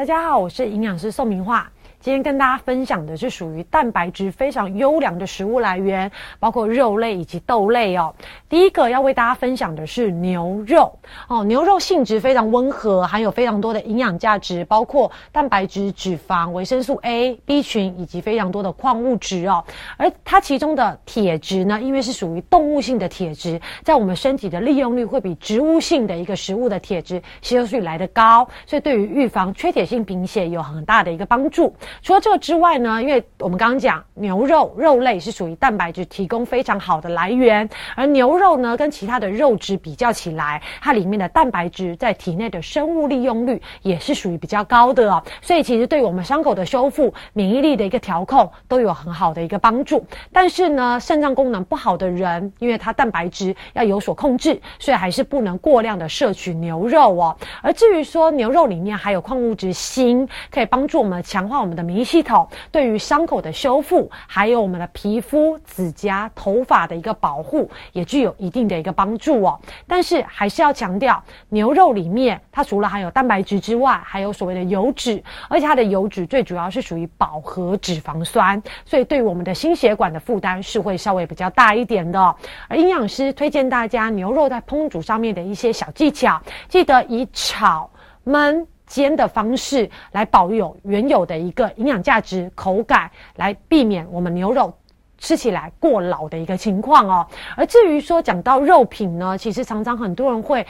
[0.00, 1.70] 大家好，我是营养师宋明化。
[2.02, 8.14] 今天跟大家分享的是属于蛋白质非常优良的食物来源，包括肉类以及豆类哦。
[8.48, 19.62] 第一个要为大家分享的是牛肉哦，牛肉性质非常温和，含有非常多的营养价值，包括蛋白质、脂肪、维生素 A、B 群以及非常多的矿物质哦。
[19.98, 31.70] 而它其中的铁质呢，因为是属于动物性的铁质，在我们身体的利用率会比植物性的一个食物的铁质吸收率来得高，所以对于预防缺铁性贫血有很大的一个帮助。
[32.02, 50.06] 除了这个之外呢，因为我们刚刚讲牛肉肉类是属于蛋白质提供非常好的来源，而牛肉呢跟其他的肉质比较起来，它里面的蛋白质在体内的生物利用率也是属于比较高的哦，所以其实对于我们伤口的修复、免疫力的一个调控都有很好的一个帮助。
[50.32, 57.36] 但是呢，肾脏功能不好的人，因为它蛋白质要有所控制，所以还是不能过量的摄取牛肉哦。
[57.62, 61.79] 而至于说牛肉里面还有矿物质锌，可以帮助我们强化我们的。
[61.82, 69.58] 免疫系统对于伤口的修复，还有我们的皮肤、指甲、头发的一个保护，也具有一定的一个帮助哦。
[69.86, 82.34] 但是还是要强调，牛肉里面它除了含有蛋白质之外，还有所谓的油脂，而且它的油脂最主要是属于饱和脂肪酸，所以对我们的心血管的负担是会稍微比较大一点的。
[82.68, 87.90] 而营养师推荐大家牛肉在烹煮上面的一些小技巧，记得以炒
[88.26, 88.66] 焖。
[88.90, 94.74] 煎的方式来保有原有的一个营养价值、口感，来避免我们牛肉
[95.16, 97.24] 吃起来过老的一个情况哦。
[97.56, 100.66] 而至于说讲到肉品呢，其实常常很多人会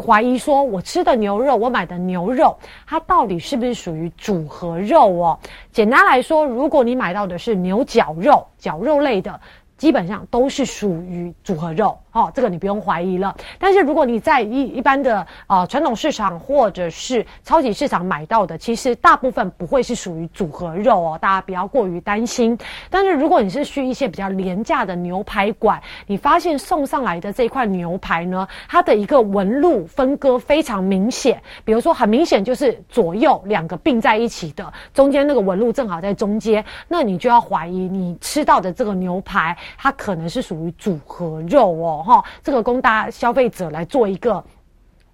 [0.00, 5.38] 怀疑说，我吃的牛肉，我买的牛肉，它到底是不是属于组合肉哦？
[5.72, 9.40] 简单来说，如果你买到的是牛角肉、绞肉类的。
[9.76, 13.36] 基本上都是属于组合肉，哦，这个你不用怀疑了。
[13.58, 22.58] 但是如果你在一一般的啊传统市场或者是超级市场买到的，其实大部分不会是属于组合肉哦，大家不要过于担心。
[22.88, 39.54] 但是如果你是去一些比较廉价的牛排馆，你发现送上来的这块牛排呢，它的一个纹路分割非常明显，比如说很明显就是左右两个并在一起的，中间那个纹路正好在中间，那你就要怀疑你吃到的这个牛排。
[39.76, 44.44] 它可能是属于组合肉哦，哈，这个供大家消费者来做一个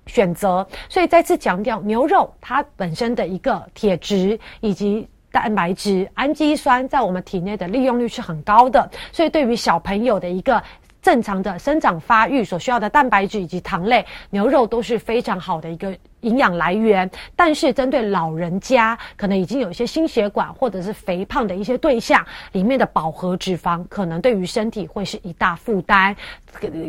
[0.06, 0.66] 选择。
[0.88, 10.62] 所以再次强调，牛肉它本身的一个铁质以及蛋白质、氨基酸在我们体内的利用率是很高的，所以对于小朋友的一个
[11.02, 15.94] 正常的生长发育所需要的蛋白质以及糖类，牛肉都是非常好的一个。
[16.22, 26.14] 营养来源，但是针对老人家，可能已经有一些心血管或者是肥胖的一些对象，里面的饱和脂肪可能对于身体会是一大负担，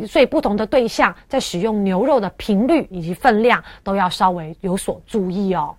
[0.06, 5.74] 所以不同的对象在使用牛肉的频率以及分量都要稍微有所注意哦。